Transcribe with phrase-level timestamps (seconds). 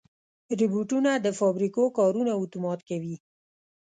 [0.59, 3.15] روبوټونه د فابریکو کارونه اتومات کوي.